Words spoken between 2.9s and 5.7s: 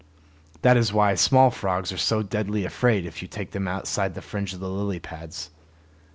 if you take them outside the fringe of lily pads.